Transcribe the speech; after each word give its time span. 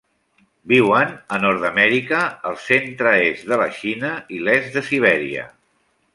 Viuen 0.69 1.11
a 1.35 1.37
Nord-amèrica, 1.43 2.21
el 2.53 2.57
centre-est 2.69 3.47
de 3.53 3.61
la 3.65 3.69
Xina 3.77 4.11
i 4.39 4.43
l'est 4.49 4.77
de 4.81 4.85
Sibèria. 4.91 5.47